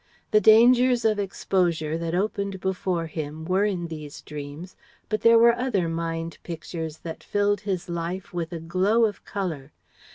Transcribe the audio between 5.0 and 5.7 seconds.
but there were